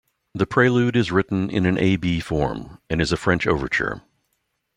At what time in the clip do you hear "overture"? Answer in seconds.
3.45-4.01